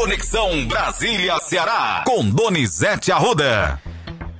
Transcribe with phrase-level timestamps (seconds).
[0.00, 3.78] Conexão Brasília-Ceará, com Donizete Arruda.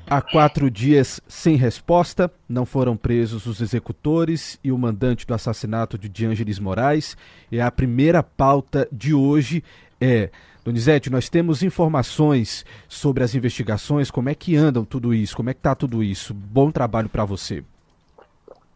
[0.09, 5.99] Há quatro dias sem resposta, não foram presos os executores e o mandante do assassinato
[5.99, 7.15] de Diângeles Moraes.
[7.53, 9.63] E a primeira pauta de hoje
[10.01, 10.31] é.
[10.65, 15.53] Donizete, nós temos informações sobre as investigações, como é que andam tudo isso, como é
[15.53, 16.33] que está tudo isso.
[16.33, 17.63] Bom trabalho para você.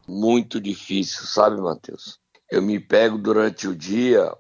[0.07, 2.19] Muito difícil, sabe, Matheus?
[2.51, 4.31] Eu me pego durante o dia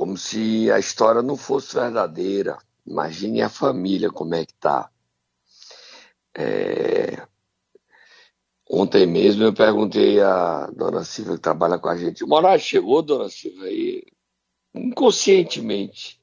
[0.00, 2.56] como se a história não fosse verdadeira.
[2.86, 4.90] Imagine a família como é que tá.
[6.34, 7.28] É...
[8.66, 12.24] Ontem mesmo eu perguntei a dona Silvia que trabalha com a gente.
[12.24, 14.02] O Moraes chegou, dona Silvia, aí
[14.74, 16.18] inconscientemente.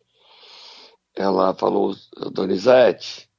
[1.13, 1.95] Ela falou,
[2.31, 3.29] Donizete.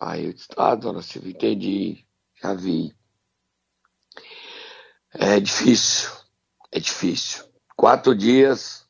[0.00, 2.04] Aí eu disse, ah, dona Silvia, entendi,
[2.42, 2.92] já vi.
[5.12, 6.10] É difícil,
[6.72, 7.53] é difícil
[7.84, 8.88] quatro dias,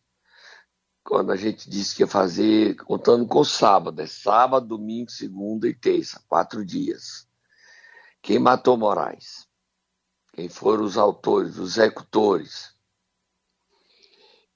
[1.03, 5.75] quando a gente disse que ia fazer, contando com sábado, é sábado, domingo, segunda e
[5.75, 7.29] terça, quatro dias.
[8.23, 9.49] Quem matou Moraes?
[10.33, 12.73] Quem foram os autores, os executores?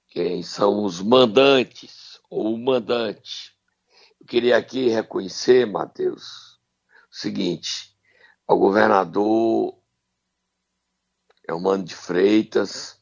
[0.07, 3.59] Quem são os mandantes ou o mandante?
[4.21, 6.61] Eu queria aqui reconhecer, Mateus,
[7.11, 7.93] o seguinte:
[8.47, 9.77] ao governador
[11.45, 12.98] é o Mano de Freitas,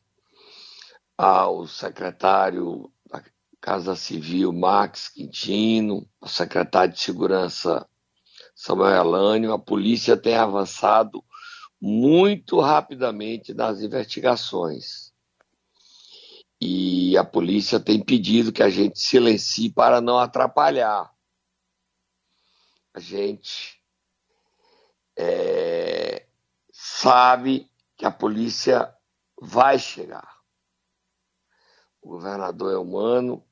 [1.17, 3.23] ao secretário da
[3.61, 7.89] Casa Civil, Max Quintino, ao secretário de Segurança,
[8.55, 11.25] Samuel Elânio, a polícia tem avançado
[11.81, 15.13] muito rapidamente nas investigações.
[16.61, 21.13] E a polícia tem pedido que a gente silencie para não atrapalhar.
[22.95, 23.79] A gente
[25.19, 26.27] é,
[26.73, 28.91] sabe que a polícia
[29.39, 30.36] vai chegar
[32.07, 33.45] o governador é humano,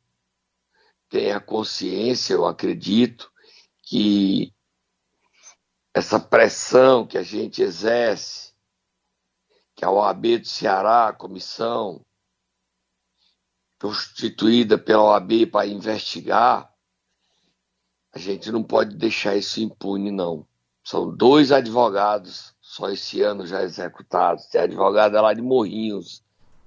[1.08, 3.28] tem a consciência, eu acredito,
[3.82, 4.54] que
[5.92, 8.54] essa pressão que a gente exerce,
[9.74, 12.06] que a OAB do Ceará, a comissão
[13.80, 16.72] constituída pela OAB para investigar,
[18.12, 20.46] a gente não pode deixar isso impune, não.
[20.84, 24.46] São dois advogados só esse ano já executados.
[24.46, 26.23] Tem advogado lá de Morrinhos,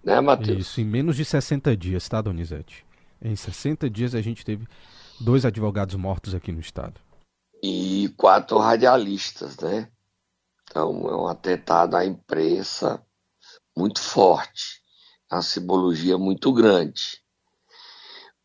[0.07, 0.59] né, Matheus?
[0.59, 2.85] Isso, em menos de 60 dias, tá, Donizete?
[3.21, 4.65] Em 60 dias a gente teve
[5.19, 7.01] dois advogados mortos aqui no estado.
[7.61, 9.91] E quatro radialistas, né?
[10.63, 13.05] Então é um atentado à imprensa
[13.75, 14.81] muito forte,
[15.29, 17.21] uma simbologia muito grande.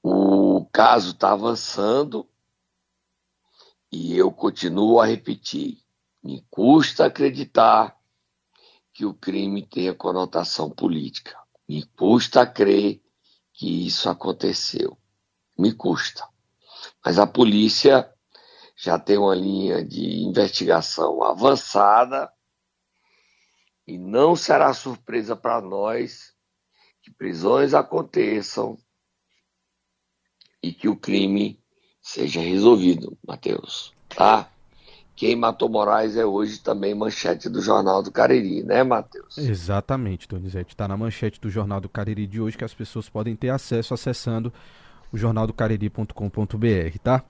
[0.02, 2.28] O caso está avançando
[3.92, 5.78] e eu continuo a repetir:
[6.24, 7.96] me custa acreditar
[8.92, 11.41] que o crime tenha conotação política.
[11.72, 13.00] Me custa crer
[13.54, 14.98] que isso aconteceu.
[15.58, 16.28] Me custa.
[17.02, 18.12] Mas a polícia
[18.76, 22.30] já tem uma linha de investigação avançada
[23.86, 26.34] e não será surpresa para nós
[27.00, 28.76] que prisões aconteçam
[30.62, 31.58] e que o crime
[32.02, 34.51] seja resolvido, Matheus, tá?
[35.22, 39.38] Quem matou Moraes é hoje também manchete do Jornal do Cariri, né, Matheus?
[39.38, 40.74] Exatamente, Donizete.
[40.74, 43.94] Está na manchete do Jornal do Cariri de hoje que as pessoas podem ter acesso
[43.94, 44.52] acessando
[45.12, 47.22] o jornaldocariri.com.br, tá?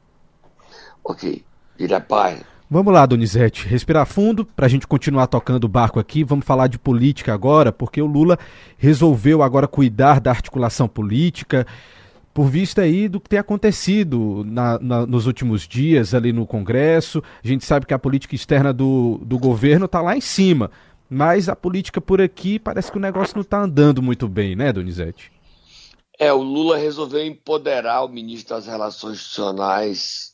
[1.05, 1.45] Ok.
[1.77, 2.41] Vira pai.
[2.71, 6.25] Vamos lá, Donizete, respirar fundo para a gente continuar tocando o barco aqui.
[6.25, 8.39] Vamos falar de política agora, porque o Lula
[8.79, 11.67] resolveu agora cuidar da articulação política
[12.33, 17.23] por vista aí do que tem acontecido na, na, nos últimos dias ali no Congresso.
[17.45, 20.71] A gente sabe que a política externa do, do governo está lá em cima,
[21.11, 24.73] mas a política por aqui parece que o negócio não está andando muito bem, né,
[24.73, 25.31] Donizete?
[26.19, 30.33] É, o Lula resolveu empoderar o ministro das Relações Institucionais,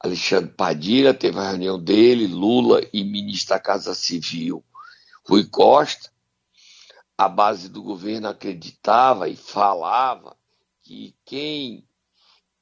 [0.00, 4.64] Alexandre Padilha, teve a reunião dele, Lula e ministro da Casa Civil,
[5.28, 6.10] Rui Costa.
[7.16, 10.37] A base do governo acreditava e falava
[10.88, 11.86] que quem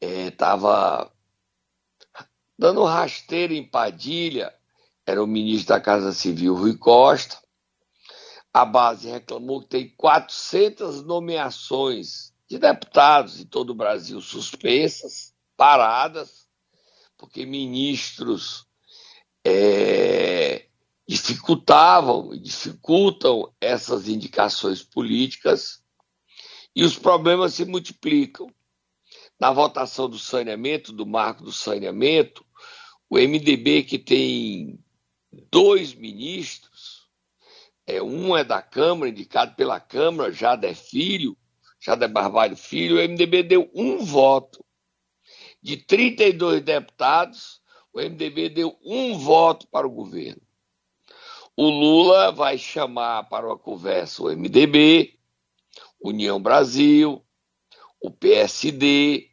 [0.01, 1.13] estava
[2.19, 2.25] é,
[2.59, 4.53] dando rasteira em Padilha
[5.07, 7.39] era o ministro da Casa Civil, Rui Costa.
[8.53, 16.49] A base reclamou que tem 400 nomeações de deputados em todo o Brasil suspensas, paradas,
[17.17, 18.67] porque ministros
[19.47, 20.67] é,
[21.07, 25.86] dificultavam e dificultam essas indicações políticas
[26.77, 28.49] e os problemas se multiplicam.
[29.41, 32.45] Na votação do saneamento, do marco do saneamento,
[33.09, 34.79] o MDB, que tem
[35.51, 37.09] dois ministros,
[37.87, 41.37] é, um é da Câmara, indicado pela Câmara, Jader Filho,
[41.81, 44.65] Jader Barbalho Filho, o MDB deu um voto.
[45.63, 47.61] De 32 deputados,
[47.93, 50.43] o MDB deu um voto para o governo.
[51.57, 55.16] O Lula vai chamar para uma conversa o MDB,
[56.09, 57.25] União Brasil,
[58.01, 59.31] o PSD,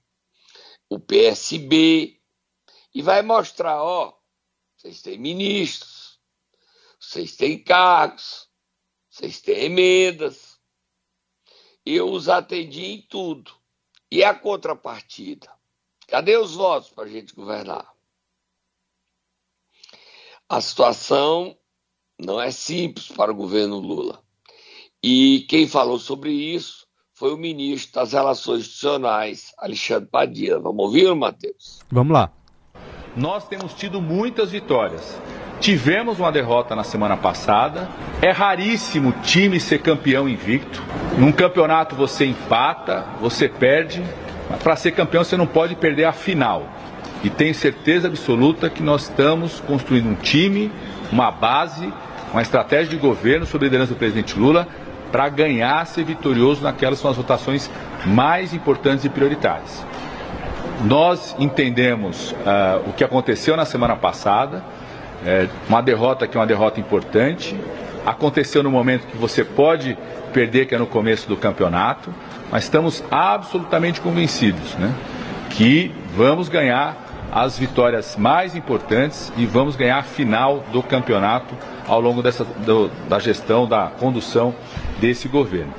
[0.89, 2.21] o PSB,
[2.93, 4.17] e vai mostrar, ó,
[4.75, 6.19] vocês têm ministros,
[6.99, 8.49] vocês têm cargos,
[9.09, 10.59] vocês têm emendas.
[11.85, 13.51] Eu os atendi em tudo.
[14.09, 15.51] E a contrapartida?
[16.07, 17.93] Cadê os votos para a gente governar?
[20.47, 21.57] A situação
[22.19, 24.22] não é simples para o governo Lula.
[25.03, 30.57] E quem falou sobre isso foi o ministro das Relações Institucionais, Alexandre Padilha.
[30.59, 31.81] Vamos ouvir, Matheus?
[31.91, 32.31] Vamos lá.
[33.13, 35.19] Nós temos tido muitas vitórias.
[35.59, 37.89] Tivemos uma derrota na semana passada.
[38.21, 40.81] É raríssimo time ser campeão invicto.
[41.17, 44.01] Num campeonato você empata, você perde.
[44.50, 46.65] Mas para ser campeão você não pode perder a final.
[47.25, 50.71] E tenho certeza absoluta que nós estamos construindo um time,
[51.11, 51.94] uma base,
[52.31, 54.67] uma estratégia de governo sob a liderança do presidente Lula
[55.13, 57.69] para ganhar, ser vitorioso naquelas são as votações
[58.04, 59.86] mais importantes e prioritárias.
[60.83, 64.63] Nós entendemos uh, o que aconteceu na semana passada,
[65.24, 67.56] é, uma derrota que é uma derrota importante.
[68.04, 69.95] Aconteceu no momento que você pode
[70.33, 72.12] perder, que é no começo do campeonato,
[72.51, 74.92] mas estamos absolutamente convencidos né,
[75.51, 76.98] que vamos ganhar
[77.31, 81.56] as vitórias mais importantes e vamos ganhar a final do campeonato
[81.88, 84.54] ao longo dessa, do, da gestão, da condução
[84.99, 85.73] desse governo.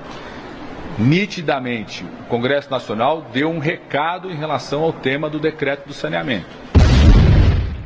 [0.99, 6.47] Nitidamente, o Congresso Nacional deu um recado em relação ao tema do decreto do saneamento.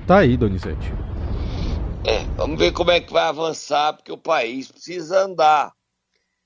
[0.06, 0.92] Tá aí, Donizete.
[2.06, 5.72] É, vamos ver como é que vai avançar, porque o país precisa andar.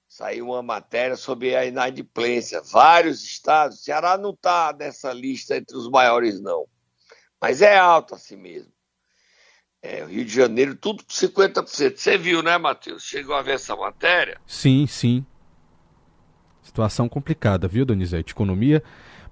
[0.08, 2.60] Saiu uma matéria sobre a inadimplência.
[2.60, 6.66] Vários estados, o Ceará não está nessa lista entre os maiores, não.
[7.40, 8.72] Mas é alto assim mesmo.
[9.82, 11.96] É, o Rio de Janeiro, tudo com 50%.
[11.96, 13.02] Você viu, né, Matheus?
[13.02, 14.38] Chegou a ver essa matéria?
[14.46, 15.26] Sim, sim.
[16.62, 18.32] Situação complicada, viu, Donizete?
[18.32, 18.80] Economia.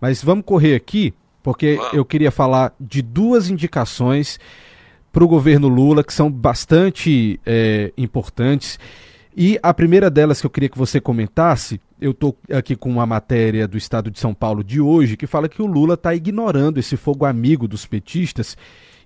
[0.01, 1.93] Mas vamos correr aqui, porque vamos.
[1.93, 4.41] eu queria falar de duas indicações
[5.13, 8.79] para o governo Lula que são bastante é, importantes.
[9.37, 13.07] E a primeira delas que eu queria que você comentasse, eu estou aqui com uma
[13.07, 16.79] matéria do Estado de São Paulo de hoje que fala que o Lula está ignorando
[16.79, 18.57] esse fogo amigo dos petistas.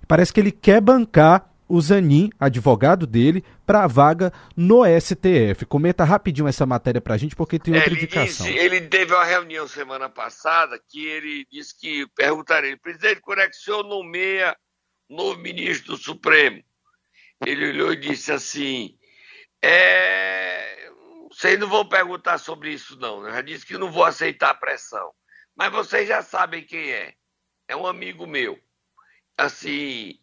[0.07, 5.65] Parece que ele quer bancar o Zanin, advogado dele, para a vaga no STF.
[5.67, 8.45] Comenta rapidinho essa matéria para a gente, porque tem outra ele indicação.
[8.45, 13.39] Disse, ele teve uma reunião semana passada que ele disse que perguntaria, ele, presidente, quando
[13.39, 14.55] é que o senhor nomeia
[15.09, 16.63] novo ministro do Supremo?
[17.45, 18.95] Ele olhou e disse assim,
[19.61, 20.89] é,
[21.31, 24.55] vocês não vão perguntar sobre isso não, eu já disse que não vou aceitar a
[24.55, 25.11] pressão,
[25.55, 27.13] mas vocês já sabem quem é,
[27.67, 28.57] é um amigo meu.
[29.37, 30.19] Assim,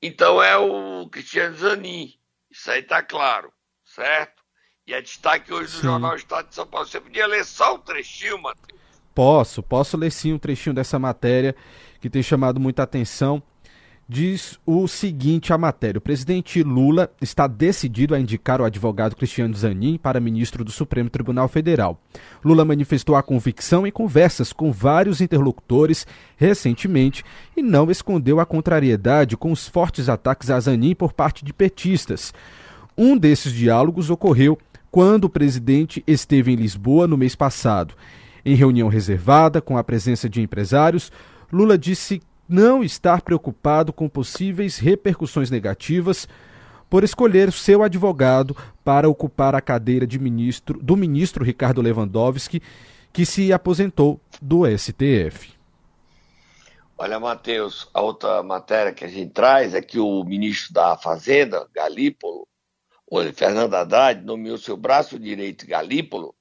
[0.00, 2.14] então é o Cristiano Zanin.
[2.50, 3.52] Isso aí tá claro,
[3.84, 4.42] certo?
[4.86, 5.76] E é destaque hoje sim.
[5.78, 6.86] do Jornal Estado de São Paulo.
[6.86, 8.80] Você podia ler só um trechinho, Matheus?
[9.14, 11.54] Posso, posso ler sim um trechinho dessa matéria
[12.00, 13.42] que tem chamado muita atenção
[14.14, 19.52] diz o seguinte a matéria: o presidente Lula está decidido a indicar o advogado Cristiano
[19.54, 22.00] Zanin para ministro do Supremo Tribunal Federal.
[22.44, 26.06] Lula manifestou a convicção em conversas com vários interlocutores
[26.36, 27.24] recentemente
[27.56, 32.32] e não escondeu a contrariedade com os fortes ataques a Zanin por parte de petistas.
[32.96, 34.56] Um desses diálogos ocorreu
[34.92, 37.94] quando o presidente esteve em Lisboa no mês passado.
[38.44, 41.10] Em reunião reservada com a presença de empresários,
[41.52, 46.28] Lula disse não estar preocupado com possíveis repercussões negativas
[46.88, 52.62] por escolher seu advogado para ocupar a cadeira de ministro do ministro Ricardo Lewandowski,
[53.12, 55.54] que se aposentou do STF.
[56.96, 61.68] Olha, Matheus, a outra matéria que a gente traz é que o ministro da Fazenda,
[61.74, 62.46] Galípolo,
[63.34, 66.34] Fernando Haddad, nomeou seu braço direito Galípolo,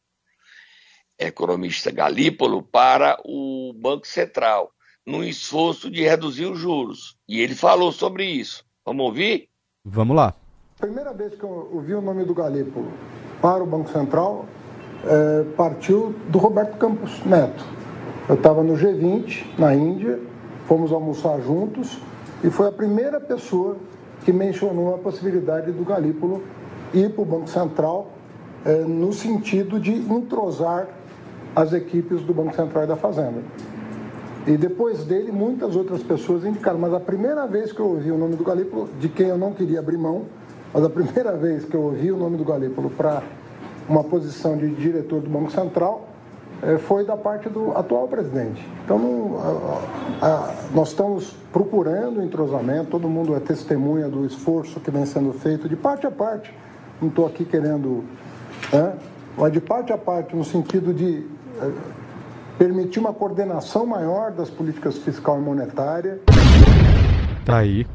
[1.18, 4.72] economista Galípolo, para o Banco Central
[5.06, 7.16] num esforço de reduzir os juros.
[7.28, 8.64] E ele falou sobre isso.
[8.86, 9.50] Vamos ouvir?
[9.86, 10.34] Vamos lá.
[10.80, 12.86] Primeira vez que eu ouvi o nome do Galipo
[13.42, 14.46] para o Banco Central
[15.06, 17.64] é, partiu do Roberto Campos Neto.
[18.28, 20.20] Eu estava no G20, na Índia,
[20.66, 21.98] fomos almoçar juntos
[22.44, 23.78] e foi a primeira pessoa
[24.24, 26.42] que mencionou a possibilidade do Galípolo
[26.94, 28.12] ir para o Banco Central
[28.66, 30.88] é, no sentido de entrosar
[31.56, 33.42] as equipes do Banco Central e da Fazenda.
[34.46, 36.78] E depois dele, muitas outras pessoas indicaram.
[36.78, 39.54] Mas a primeira vez que eu ouvi o nome do Galípolo, de quem eu não
[39.54, 40.26] queria abrir mão,
[40.74, 43.24] mas a primeira vez que eu ouvi o nome do Galípolo para
[43.88, 46.10] uma posição de diretor do Banco Central,
[46.62, 48.66] é, foi da parte do atual presidente.
[48.84, 49.00] Então,
[50.74, 55.76] nós estamos procurando entrosamento, todo mundo é testemunha do esforço que vem sendo feito de
[55.76, 56.54] parte a parte.
[57.02, 58.04] Não estou aqui querendo.
[58.72, 58.94] Né,
[59.38, 61.26] mas de parte a parte, no sentido de
[61.62, 61.72] é,
[62.58, 66.20] permitir uma coordenação maior das políticas fiscal e monetária.
[67.46, 67.86] Tá aí.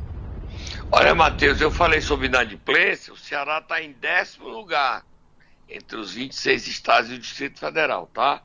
[0.90, 5.04] Olha, Matheus, eu falei sobre inadimplência, o Ceará está em décimo lugar
[5.68, 8.42] entre os 26 estados e o Distrito Federal, tá?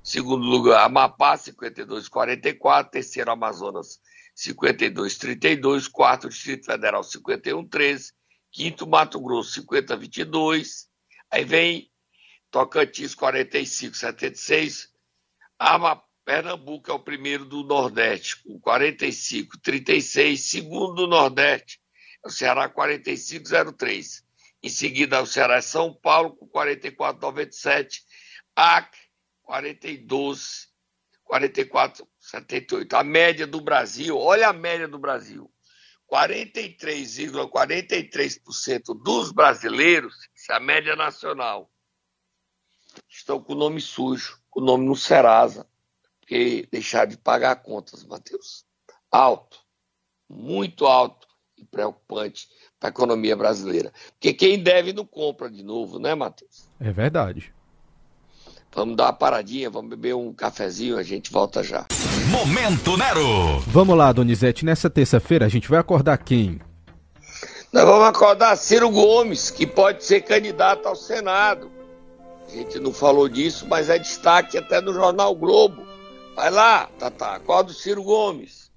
[0.02, 2.90] Segundo lugar, Amapá, 52,44%.
[2.90, 4.00] Terceiro, Amazonas,
[4.36, 5.88] 52,32%.
[5.90, 8.12] Quarto, Distrito Federal, 51,13%.
[8.50, 10.88] Quinto, Mato Grosso, 50,22%.
[11.30, 11.90] Aí vem
[12.50, 14.92] Tocantins 45, 76.
[15.58, 20.40] Ama, Pernambuco é o primeiro do Nordeste, com 45, 36.
[20.40, 21.80] Segundo do Nordeste
[22.24, 24.21] é o Ceará 4503.
[24.62, 28.02] Em seguida, o Ceará é São Paulo com 44,97.
[28.54, 29.00] Acre
[29.42, 30.68] 42,
[31.24, 32.94] 44, 78.
[32.94, 35.52] A média do Brasil, olha a média do Brasil.
[36.10, 41.72] 43,43% ,43 dos brasileiros, isso é a média nacional,
[43.08, 45.66] estão com o nome sujo, com o nome no Serasa,
[46.20, 48.66] porque deixaram de pagar contas, Matheus.
[49.10, 49.58] Alto,
[50.28, 51.31] muito alto
[51.62, 53.92] e preocupante para a economia brasileira.
[54.12, 56.68] Porque quem deve não compra de novo, né, Matheus?
[56.80, 57.52] É verdade.
[58.74, 61.86] Vamos dar uma paradinha, vamos beber um cafezinho, a gente volta já.
[62.30, 63.60] Momento Nero!
[63.66, 66.58] Vamos lá, Donizete, nessa terça-feira a gente vai acordar quem?
[67.72, 71.70] Nós vamos acordar Ciro Gomes, que pode ser candidato ao Senado.
[72.46, 75.86] A gente não falou disso, mas é destaque até no Jornal Globo.
[76.34, 78.70] Vai lá, Tata, acorda o Ciro Gomes.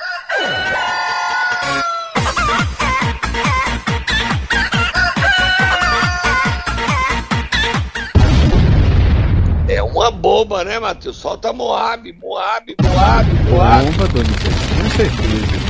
[9.95, 11.17] Uma bomba, né, Matheus?
[11.17, 13.85] Solta Moab, Moab, Moab, Moab.
[13.85, 15.65] Bomba, Donizete, com certeza.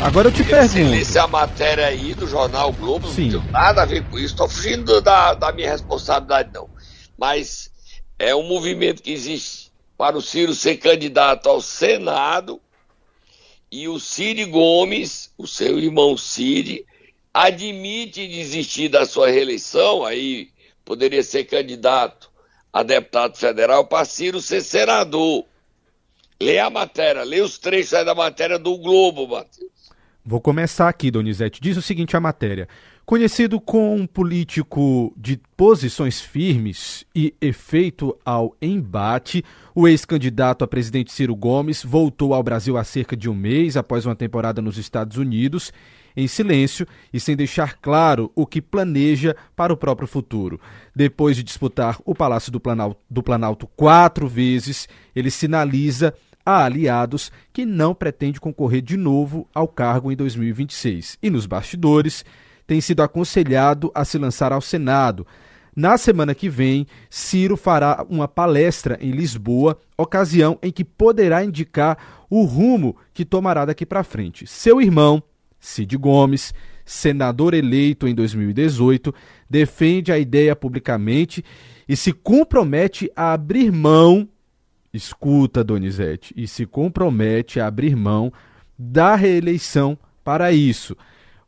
[0.00, 1.04] Agora eu te pergunto.
[1.04, 3.30] Se a matéria aí do Jornal Globo, Sim.
[3.30, 4.34] não tem nada a ver com isso.
[4.34, 6.68] Estou fugindo da, da minha responsabilidade, não
[7.18, 7.72] mas
[8.16, 12.60] é um movimento que existe para o Ciro ser candidato ao Senado
[13.72, 16.84] e o Ciro Gomes, o seu irmão Ciro,
[17.34, 20.50] admite desistir da sua reeleição, aí
[20.84, 22.27] poderia ser candidato
[22.72, 25.44] a deputado federal para Ciro ser senador.
[26.40, 29.70] Lê a matéria, lê os trechos da matéria do Globo, Matheus.
[30.24, 31.60] Vou começar aqui, Donizete.
[31.60, 32.68] Diz o seguinte a matéria.
[33.08, 39.42] Conhecido como um político de posições firmes e efeito ao embate,
[39.74, 44.04] o ex-candidato a presidente Ciro Gomes voltou ao Brasil há cerca de um mês após
[44.04, 45.72] uma temporada nos Estados Unidos,
[46.18, 50.60] em silêncio e sem deixar claro o que planeja para o próprio futuro.
[50.94, 56.12] Depois de disputar o Palácio do Planalto, do Planalto quatro vezes, ele sinaliza
[56.44, 61.18] a aliados que não pretende concorrer de novo ao cargo em 2026.
[61.22, 62.24] E nos bastidores
[62.66, 65.24] tem sido aconselhado a se lançar ao Senado.
[65.76, 71.96] Na semana que vem, Ciro fará uma palestra em Lisboa, ocasião em que poderá indicar
[72.28, 74.48] o rumo que tomará daqui para frente.
[74.48, 75.22] Seu irmão,
[75.60, 79.14] Cid Gomes, senador eleito em 2018,
[79.48, 81.44] defende a ideia publicamente
[81.88, 84.28] e se compromete a abrir mão,
[84.92, 88.32] escuta, Donizete, e se compromete a abrir mão
[88.78, 90.96] da reeleição para isso.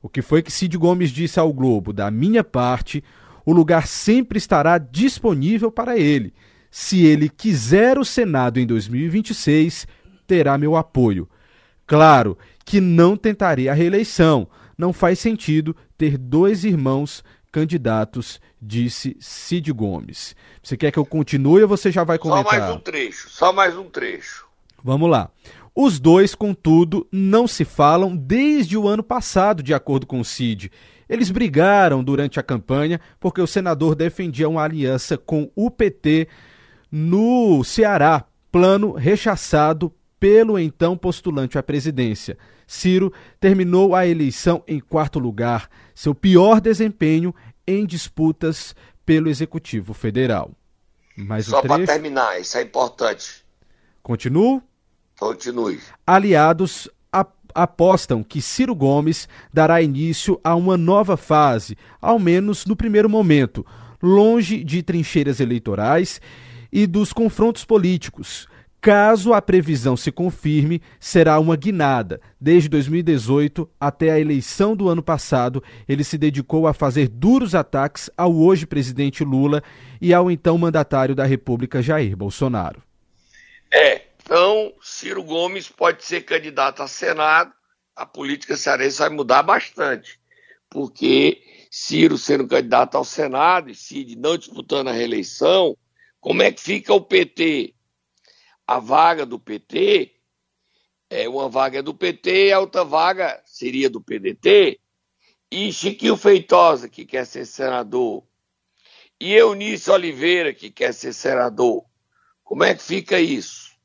[0.02, 1.93] O que foi que Cid Gomes disse ao Globo?
[1.93, 3.05] Da minha parte,
[3.45, 6.33] o lugar sempre estará disponível para ele.
[6.71, 9.87] Se ele quiser o Senado em 2026,
[10.26, 11.29] terá meu apoio.
[11.90, 14.47] Claro que não tentarei a reeleição.
[14.78, 20.37] Não faz sentido ter dois irmãos candidatos, disse Cid Gomes.
[20.62, 22.44] Você quer que eu continue ou você já vai comentar?
[22.44, 24.47] Só mais um trecho, só mais um trecho.
[24.85, 25.30] Vamos lá.
[25.75, 30.70] Os dois, contudo, não se falam desde o ano passado, de acordo com o Cid.
[31.09, 36.28] Eles brigaram durante a campanha porque o senador defendia uma aliança com o PT
[36.88, 42.39] no Ceará, plano rechaçado pelo então postulante à presidência.
[42.67, 47.35] Ciro terminou a eleição em quarto lugar, seu pior desempenho
[47.67, 50.53] em disputas pelo Executivo Federal.
[51.17, 53.45] Mais Só um para terminar, isso é importante.
[54.03, 54.62] Continuo?
[55.19, 55.81] Continue.
[56.07, 56.89] Aliados
[57.53, 63.67] apostam que Ciro Gomes dará início a uma nova fase, ao menos no primeiro momento.
[64.03, 66.21] longe de trincheiras eleitorais
[66.73, 68.49] e dos confrontos políticos.
[68.81, 72.19] Caso a previsão se confirme, será uma guinada.
[72.41, 78.09] Desde 2018 até a eleição do ano passado, ele se dedicou a fazer duros ataques
[78.17, 79.63] ao hoje presidente Lula
[80.01, 82.83] e ao então mandatário da República Jair Bolsonaro.
[83.71, 87.53] É, então Ciro Gomes pode ser candidato a Senado,
[87.95, 90.19] a política cearense vai mudar bastante,
[90.71, 91.39] porque
[91.71, 95.77] Ciro sendo candidato ao Senado e Cid não disputando a reeleição,
[96.19, 97.75] como é que fica o PT?
[98.71, 100.15] A vaga do PT,
[101.11, 104.79] é, uma vaga é do PT e a outra vaga seria do PDT,
[105.50, 108.23] e Chiquinho Feitosa, que quer ser senador,
[109.19, 111.85] e Eunice Oliveira, que quer ser senador.
[112.45, 113.77] Como é que fica isso?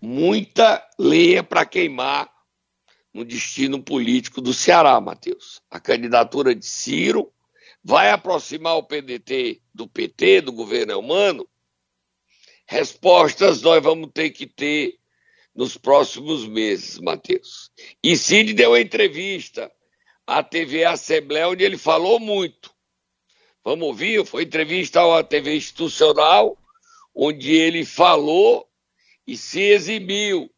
[0.00, 2.32] Muita lenha para queimar
[3.12, 5.60] no destino político do Ceará, Matheus.
[5.70, 7.30] A candidatura de Ciro
[7.84, 11.46] vai aproximar o PDT do PT, do governo humano,
[12.72, 14.98] Respostas nós vamos ter que ter
[15.54, 17.70] nos próximos meses, Matheus.
[18.02, 19.70] E Cid deu entrevista
[20.26, 22.72] à TV Assembleia, onde ele falou muito.
[23.62, 24.24] Vamos ouvir?
[24.24, 26.56] Foi entrevista à TV institucional,
[27.14, 28.66] onde ele falou
[29.26, 30.50] e se exibiu,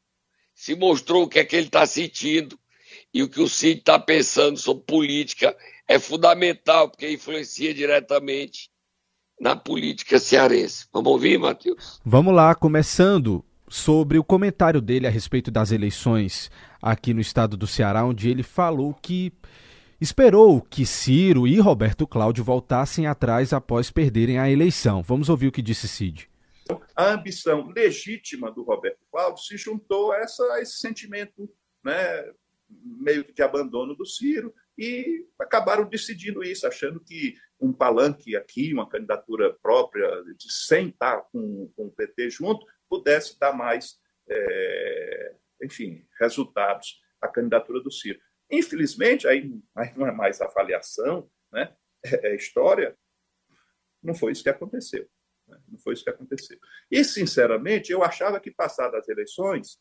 [0.54, 2.56] se mostrou o que é que ele está sentindo
[3.12, 5.56] e o que o Cid está pensando sobre política
[5.88, 8.70] é fundamental, porque influencia diretamente
[9.44, 10.86] na política cearense.
[10.90, 12.00] Vamos ouvir, Matheus?
[12.02, 17.66] Vamos lá, começando sobre o comentário dele a respeito das eleições aqui no estado do
[17.66, 19.34] Ceará, onde ele falou que
[20.00, 25.02] esperou que Ciro e Roberto Cláudio voltassem atrás após perderem a eleição.
[25.02, 26.26] Vamos ouvir o que disse Cid.
[26.96, 31.50] A ambição legítima do Roberto Cláudio se juntou a, essa, a esse sentimento
[31.84, 31.92] né,
[32.98, 38.72] meio que de abandono do Ciro e acabaram decidindo isso, achando que um palanque aqui,
[38.72, 45.36] uma candidatura própria, de sem estar com, com o PT junto, pudesse dar mais, é,
[45.62, 48.20] enfim, resultados à candidatura do Ciro.
[48.50, 51.74] Infelizmente, aí, aí não é mais avaliação, né?
[52.04, 52.96] é, é história,
[54.02, 55.08] não foi isso que aconteceu.
[55.46, 55.62] Né?
[55.68, 56.58] Não foi isso que aconteceu.
[56.90, 59.80] E, sinceramente, eu achava que, passadas as eleições,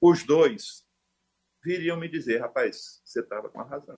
[0.00, 0.86] os dois
[1.64, 3.96] viriam me dizer, rapaz, você estava com a razão.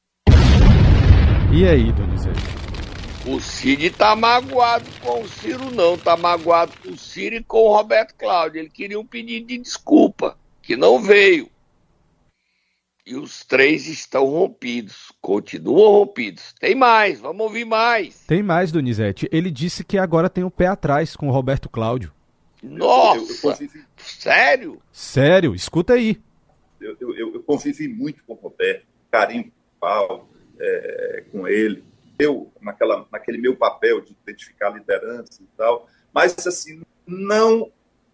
[1.55, 2.41] E aí, Donizete?
[3.27, 5.99] O Cid tá magoado com o Ciro, não.
[5.99, 8.59] Tá magoado com o Ciro e com o Roberto Cláudio.
[8.59, 11.51] Ele queria um pedido de desculpa, que não veio.
[13.07, 16.55] E os três estão rompidos, continuam rompidos.
[16.59, 18.25] Tem mais, vamos ouvir mais.
[18.27, 19.29] Tem mais, Donizete.
[19.31, 22.15] Ele disse que agora tem o pé atrás com o Roberto Cláudio.
[22.62, 23.59] Nossa!
[23.99, 24.81] Sério?
[24.91, 26.19] Sério, escuta aí.
[26.81, 31.85] Eu, eu, eu convivi muito com o Roberto, carinho com o Paulo, é, com ele,
[32.19, 37.71] eu, naquela, naquele meu papel de identificar liderança e tal, mas assim, não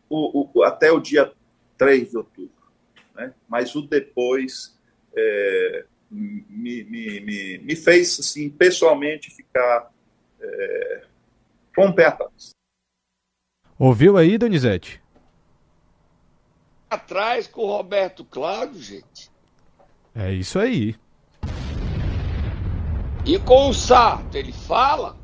[0.09, 1.33] o, o, até o dia
[1.77, 2.53] 3 de outubro,
[3.15, 3.35] né?
[3.49, 4.77] mas o depois
[5.17, 6.45] é, me,
[6.85, 9.93] me, me, me, fez, assim, pessoalmente, ficar
[10.41, 11.05] é,
[11.75, 12.51] com o pé atrás.
[13.79, 15.01] Ouviu aí, Donizete?
[16.91, 19.31] Atrás com o Roberto Cláudio, gente.
[20.15, 20.97] É isso aí.
[23.29, 25.15] E com o Sarto, ele fala?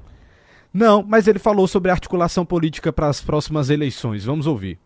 [0.70, 4.26] Não, mas ele falou sobre articulação política para as próximas eleições.
[4.26, 4.78] Vamos ouvir.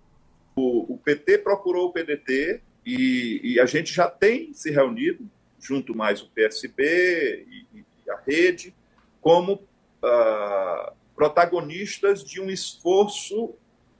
[0.55, 5.29] O, o PT procurou o PDT e, e, a gente já tem se reunido,
[5.59, 8.73] junto mais o PSB e, e a rede,
[9.21, 13.53] como uh, protagonistas de um esforço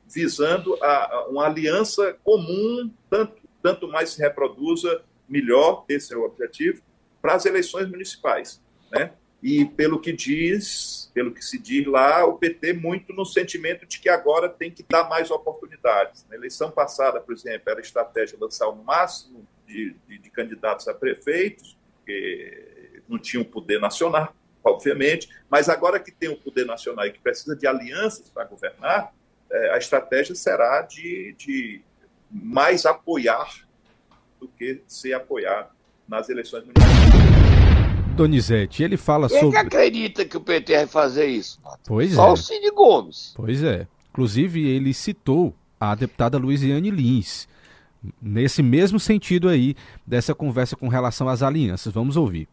[0.07, 6.23] visando a, a uma aliança comum, tanto, tanto mais se reproduza, melhor, esse é o
[6.23, 6.83] objetivo,
[7.21, 9.13] para as eleições municipais né?
[9.41, 14.01] E pelo que diz, pelo que se diz lá, o PT muito no sentimento de
[14.01, 16.27] que agora tem que dar mais oportunidades.
[16.29, 20.89] Na eleição passada, por exemplo, era a estratégia lançar o máximo de, de, de candidatos
[20.89, 27.07] a prefeitos, porque não tinham poder nacional, obviamente, mas agora que tem o poder nacional
[27.07, 29.15] e que precisa de alianças para governar,
[29.51, 31.81] é, a estratégia será de, de
[32.31, 33.49] mais apoiar
[34.41, 35.71] do que ser apoiado
[36.09, 37.38] nas eleições municipais.
[38.19, 39.59] Donizete, ele fala Quem sobre.
[39.59, 41.61] Quem acredita que o PT vai fazer isso?
[41.87, 42.33] Pois Só é.
[42.33, 43.33] o Cid Gomes.
[43.37, 43.87] Pois é.
[44.11, 47.49] Inclusive, ele citou a deputada Luiziane Lins,
[48.21, 49.77] nesse mesmo sentido aí,
[50.07, 51.93] dessa conversa com relação às alianças.
[51.93, 52.49] Vamos ouvir.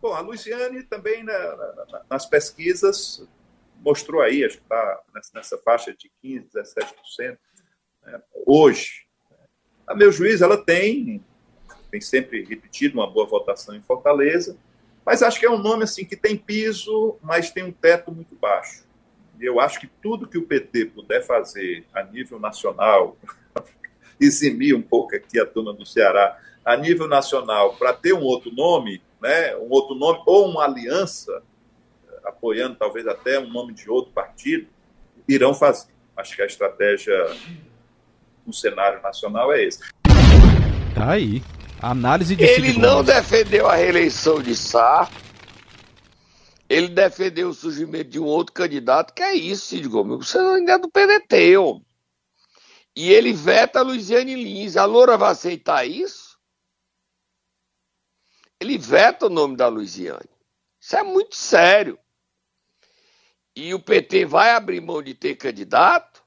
[0.00, 3.26] Bom, a Luiziane também na, na, nas pesquisas
[3.80, 5.00] mostrou aí, acho que está
[5.34, 7.38] nessa faixa de 15%, 17%.
[8.04, 8.20] Né?
[8.46, 9.06] Hoje,
[9.86, 11.24] a meu juiz, ela tem,
[11.90, 14.56] tem sempre repetido uma boa votação em Fortaleza,
[15.06, 18.34] Mas acho que é um nome assim que tem piso, mas tem um teto muito
[18.34, 18.84] baixo.
[19.38, 23.16] Eu acho que tudo que o PT puder fazer a nível nacional,
[24.18, 28.52] eximir um pouco aqui a turma do Ceará, a nível nacional, para ter um outro
[28.52, 31.40] nome, né, um outro nome ou uma aliança,
[32.24, 34.66] apoiando talvez até um nome de outro partido,
[35.28, 35.92] irão fazer.
[36.16, 37.14] Acho que a estratégia
[38.44, 39.78] no cenário nacional é esse.
[40.92, 41.42] Tá aí.
[41.80, 43.14] Análise de Ele Cid não Gomes.
[43.14, 45.10] defendeu a reeleição de Sá.
[46.68, 50.28] Ele defendeu o surgimento de um outro candidato, que é isso, Cid Gomes.
[50.28, 51.86] Você ainda é do PDT, homem.
[52.96, 54.76] E ele veta a Luiziane Lins.
[54.76, 56.38] A Loura vai aceitar isso?
[58.58, 60.30] Ele veta o nome da Luiziane.
[60.80, 61.98] Isso é muito sério.
[63.54, 66.24] E o PT vai abrir mão de ter candidato?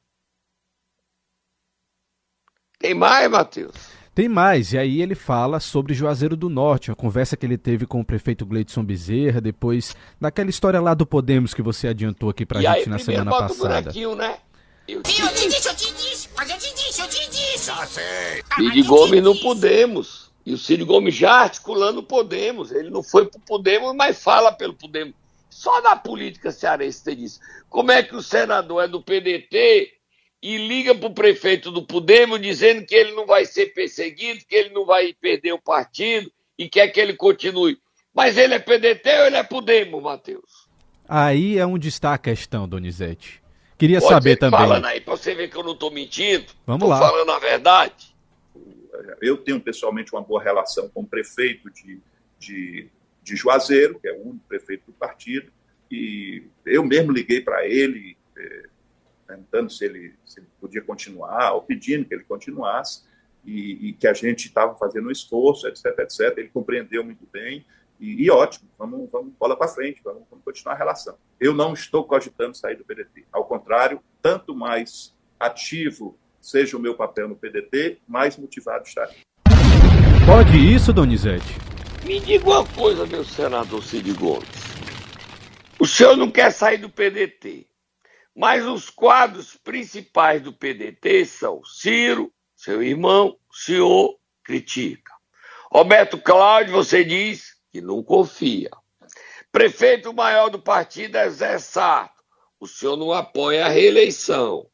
[2.78, 3.99] Tem mais, Matheus?
[4.20, 7.86] Tem mais, e aí ele fala sobre Juazeiro do Norte, a conversa que ele teve
[7.86, 12.46] com o prefeito Gleidson Bezerra, depois daquela história lá do Podemos que você adiantou aqui
[12.46, 13.94] pra e gente aí, na semana passada.
[13.98, 14.40] O né?
[14.90, 15.22] Eu te...
[15.22, 17.68] eu te disse, eu te disse, mas eu te disse, eu te disse.
[17.68, 18.44] Já sei.
[18.58, 20.30] Cid Gomes não Podemos.
[20.46, 22.74] E o Cid Gomes já articulando o Podemos.
[22.74, 25.14] Ele não foi pro Podemos, mas fala pelo Podemos.
[25.50, 27.40] Só na política cearense tem isso.
[27.70, 29.94] Como é que o senador é do PDT
[30.41, 34.56] e liga para o prefeito do Podemos dizendo que ele não vai ser perseguido, que
[34.56, 37.78] ele não vai perder o partido e quer que ele continue.
[38.13, 40.67] Mas ele é PDT ou ele é Podemos, Matheus?
[41.08, 43.41] Aí é onde está a questão, Donizete.
[43.78, 44.60] Queria Pode saber também.
[44.60, 46.45] Falando aí para você ver que eu não estou mentindo.
[46.65, 46.99] Vamos tô lá.
[46.99, 48.15] falando a verdade.
[49.21, 51.99] Eu tenho pessoalmente uma boa relação com o prefeito de,
[52.38, 52.89] de,
[53.23, 55.52] de Juazeiro, que é o único prefeito do partido,
[55.89, 58.17] e eu mesmo liguei para ele.
[58.38, 58.63] Eh,
[59.30, 63.04] perguntando se ele, se ele podia continuar, ou pedindo que ele continuasse,
[63.46, 66.38] e, e que a gente estava fazendo um esforço, etc, etc.
[66.38, 67.63] Ele compreendeu muito bem,
[68.00, 71.15] e, e ótimo, vamos, vamos bola para frente, vamos, vamos, continuar a relação.
[71.39, 73.26] Eu não estou cogitando sair do PDT.
[73.32, 79.18] Ao contrário, tanto mais ativo seja o meu papel no PDT, mais motivado estarei.
[80.26, 81.56] Pode isso, Donizete?
[82.06, 84.48] Me diga uma coisa, meu senador Cid Gomes.
[85.78, 87.70] O senhor não quer sair do PDT.
[88.39, 95.12] Mas os quadros principais do PDT são Ciro, seu irmão, senhor critica.
[95.69, 98.69] Roberto Cláudio, você diz que não confia.
[99.52, 102.23] Prefeito maior do partido é Zé Sarto.
[102.62, 104.65] O senhor não apoia a reeleição.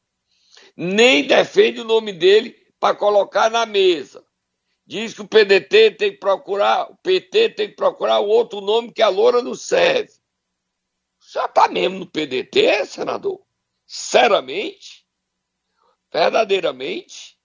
[0.77, 4.23] Nem defende o nome dele para colocar na mesa.
[4.85, 9.01] Diz que o PDT tem que procurar, o PT tem que procurar outro nome que
[9.01, 10.13] a loura não serve.
[11.19, 13.44] Senhor está mesmo no PDT, senador?
[13.85, 15.05] Sinceramente,
[16.11, 17.37] verdadeiramente,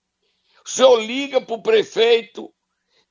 [0.65, 2.55] o senhor liga para o prefeito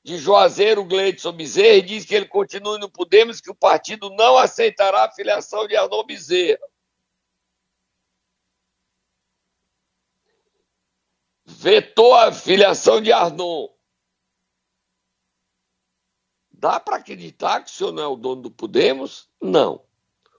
[0.02, 4.36] de Juazeiro, Gleidson Bezerra, e diz que ele continue no Podemos, que o partido não
[4.36, 6.66] aceitará a filiação de Arnaldo Bezerra.
[11.44, 13.68] Vetou a filiação de Arnon.
[16.50, 19.28] Dá para acreditar que o senhor não é o dono do Podemos?
[19.40, 19.84] Não.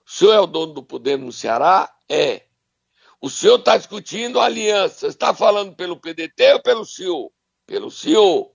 [0.06, 1.94] O senhor é o dono do Podemos no Ceará?
[2.08, 2.48] É.
[3.22, 5.06] O senhor está discutindo aliança.
[5.06, 7.32] Está falando pelo PDT ou pelo senhor?
[7.64, 8.52] Pelo senhor.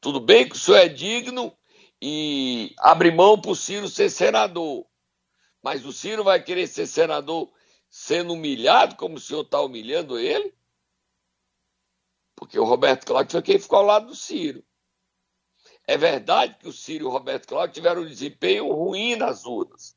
[0.00, 1.56] Tudo bem que o senhor é digno
[2.02, 4.84] e abre mão para o Ciro ser senador.
[5.62, 7.48] Mas o Ciro vai querer ser senador
[7.88, 10.52] sendo humilhado como o senhor está humilhando ele?
[12.34, 14.66] Porque o Roberto Cláudio foi quem ficou ao lado do Ciro.
[15.86, 19.96] É verdade que o Ciro e o Roberto Cláudio tiveram um desempenho ruim nas urnas.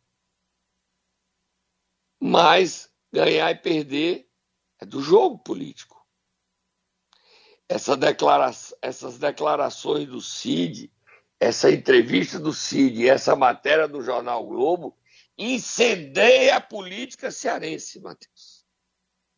[2.21, 4.27] Mas ganhar e perder
[4.79, 5.97] é do jogo político.
[7.67, 10.91] Essa declara essas declarações do Cid,
[11.39, 14.97] essa entrevista do Cid essa matéria do Jornal Globo
[15.37, 18.65] incendeia a política cearense, Matheus.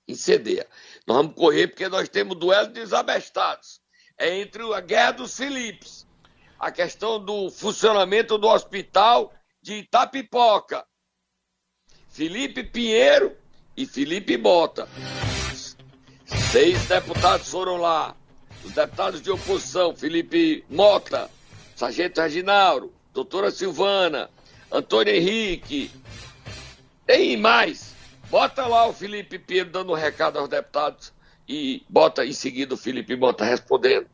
[0.07, 0.67] Incendeia.
[1.05, 3.81] Nós vamos correr porque nós temos duelo de desabestados.
[4.17, 6.07] É entre a guerra dos Filipes,
[6.57, 10.85] a questão do funcionamento do hospital de Itapipoca.
[12.07, 13.37] Felipe Pinheiro
[13.79, 14.89] e Felipe Bota.
[16.51, 18.13] Seis deputados foram lá.
[18.65, 21.29] Os deputados de oposição, Felipe Mota,
[21.77, 24.29] Sargento Reginaldo, doutora Silvana,
[24.69, 25.89] Antônio Henrique.
[27.07, 27.95] Tem mais.
[28.29, 31.13] Bota lá o Felipe Pinheiro dando um recado aos deputados
[31.47, 34.07] e bota em seguida o Felipe Mota respondendo.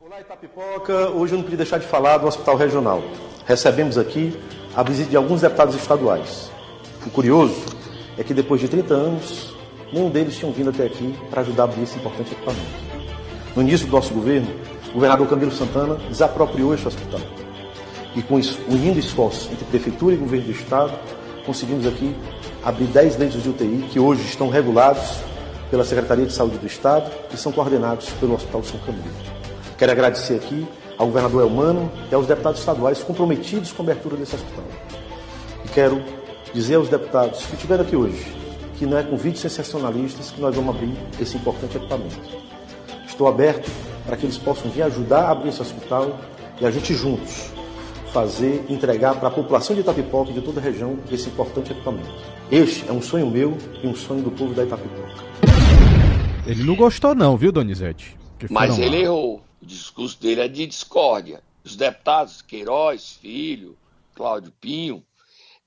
[0.00, 1.10] Olá, Itapipoca.
[1.10, 3.02] Hoje eu não queria deixar de falar do Hospital Regional.
[3.46, 4.32] Recebemos aqui
[4.76, 6.52] a visita de alguns deputados estaduais.
[7.04, 7.81] O curioso
[8.18, 9.54] é que depois de 30 anos,
[9.92, 12.92] nenhum deles tinham vindo até aqui para ajudar a abrir esse importante equipamento.
[13.54, 14.48] No início do nosso governo,
[14.90, 17.20] o governador Camilo Santana desapropriou este hospital.
[18.14, 18.34] e com
[18.68, 20.92] unindo esforços entre Prefeitura e Governo do Estado,
[21.46, 22.14] conseguimos aqui
[22.62, 25.20] abrir 10 leitos de UTI que hoje estão regulados
[25.70, 29.04] pela Secretaria de Saúde do Estado e são coordenados pelo Hospital São Camilo.
[29.78, 30.66] Quero agradecer aqui
[30.98, 34.64] ao governador Elmano e aos deputados estaduais comprometidos com a abertura desse hospital.
[35.64, 36.02] E quero
[36.52, 38.42] dizer aos deputados que estiveram aqui hoje
[38.82, 42.18] que não é com vídeos sensacionalistas que nós vamos abrir esse importante equipamento.
[43.06, 43.70] Estou aberto
[44.04, 46.18] para que eles possam vir ajudar a abrir esse hospital
[46.60, 47.52] e a gente juntos
[48.12, 52.12] fazer, entregar para a população de Itapipoca e de toda a região esse importante equipamento.
[52.50, 55.24] Este é um sonho meu e um sonho do povo da Itapipoca.
[56.44, 58.16] Ele não gostou não, viu, Donizete?
[58.50, 59.02] Mas ele lá.
[59.04, 59.42] errou.
[59.62, 61.40] O discurso dele é de discórdia.
[61.64, 63.76] Os deputados Queiroz, Filho,
[64.12, 65.04] Cláudio Pinho,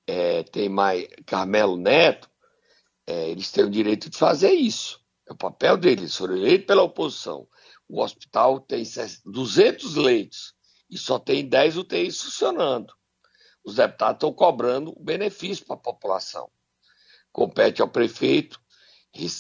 [0.08, 2.30] é, tem mais Carmelo Neto,
[3.08, 5.00] é, eles têm o direito de fazer isso.
[5.28, 6.02] É o papel deles.
[6.02, 7.48] Eles foram eleitos pela oposição.
[7.88, 8.84] O hospital tem
[9.26, 10.54] 200 leitos
[10.90, 12.94] e só tem 10 UTIs funcionando.
[13.64, 16.50] Os deputados estão cobrando benefício para a população.
[17.32, 18.60] Compete ao prefeito,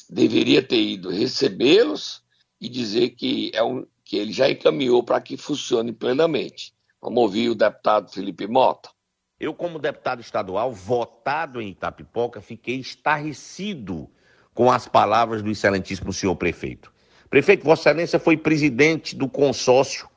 [0.09, 2.23] deveria ter ido recebê-los
[2.59, 6.73] e dizer que, é um, que ele já encaminhou para que funcione plenamente.
[7.01, 8.89] Vamos ouvir o deputado Felipe Mota.
[9.37, 14.09] Eu, como deputado estadual, votado em Itapipoca, fiquei estarrecido
[14.53, 16.91] com as palavras do excelentíssimo senhor prefeito.
[17.29, 20.07] Prefeito, Vossa Excelência foi presidente do consórcio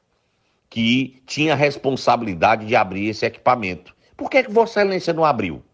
[0.70, 3.92] que tinha a responsabilidade de abrir esse equipamento.
[4.16, 5.64] Por que, que Vossa Excelência não abriu?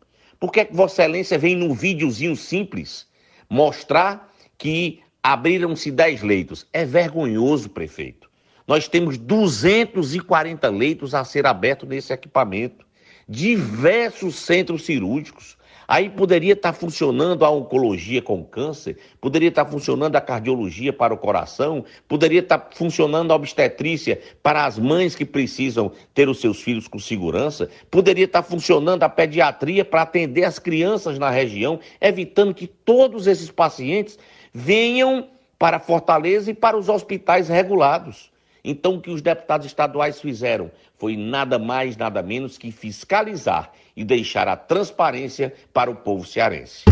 [0.40, 3.07] Por que, que Vossa Excelência vem num videozinho simples
[3.50, 6.66] mostrar que abriram-se 10 leitos?
[6.72, 8.30] É vergonhoso, prefeito.
[8.66, 12.84] Nós temos 240 leitos a ser abertos nesse equipamento,
[13.29, 15.57] diversos centros cirúrgicos,
[15.87, 21.19] Aí poderia estar funcionando a oncologia com câncer, poderia estar funcionando a cardiologia para o
[21.19, 26.89] coração, poderia estar funcionando a obstetrícia para as mães que precisam ter os seus filhos
[26.89, 32.67] com segurança, poderia estar funcionando a pediatria para atender as crianças na região, evitando que
[32.67, 34.19] todos esses pacientes
[34.53, 38.34] venham para Fortaleza e para os hospitais regulados.
[38.64, 44.03] Então, o que os deputados estaduais fizeram foi nada mais, nada menos que fiscalizar e
[44.03, 46.85] deixar a transparência para o povo cearense.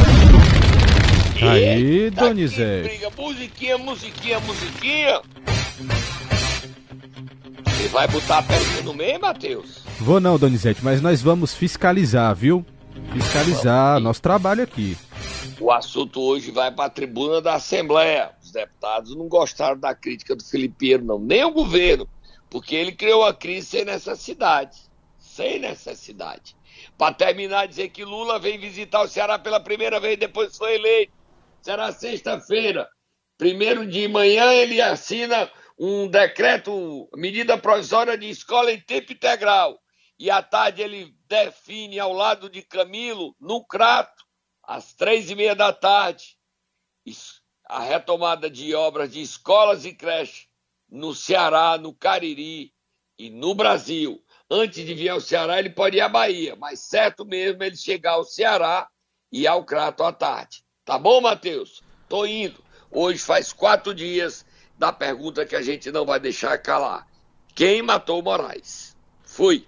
[1.40, 2.88] Aí, Donizete.
[2.88, 5.22] Briga, musiquinha, musiquinha, musiquinha.
[7.64, 9.82] Você vai botar a perna no meio, Matheus?
[9.98, 12.64] Vou não, Donizete, mas nós vamos fiscalizar, viu?
[13.14, 14.96] Fiscalizar nosso trabalho aqui.
[15.58, 18.30] O assunto hoje vai para a tribuna da Assembleia.
[18.52, 22.06] Os deputados não gostaram da crítica do Filipeiro, não, nem o governo,
[22.50, 24.78] porque ele criou a crise sem necessidade.
[25.18, 26.54] Sem necessidade.
[26.98, 31.14] Para terminar, dizer que Lula vem visitar o Ceará pela primeira vez depois foi eleito.
[31.62, 32.86] Será sexta-feira.
[33.38, 39.80] Primeiro de manhã ele assina um decreto, medida provisória de escola em tempo integral.
[40.18, 44.24] E à tarde ele define ao lado de Camilo, no Crato,
[44.62, 46.36] às três e meia da tarde,
[47.64, 50.48] a retomada de obras de escolas e creches
[50.90, 52.72] no Ceará, no Cariri
[53.18, 54.22] e no Brasil
[54.52, 58.12] antes de vir ao Ceará, ele pode ir à Bahia, mas certo mesmo ele chegar
[58.12, 58.86] ao Ceará
[59.30, 60.62] e ao Crato à tarde.
[60.84, 61.82] Tá bom, Matheus?
[62.08, 62.62] Tô indo.
[62.90, 64.44] Hoje faz quatro dias
[64.78, 67.08] da pergunta que a gente não vai deixar calar.
[67.54, 68.94] Quem matou Moraes?
[69.22, 69.66] Fui.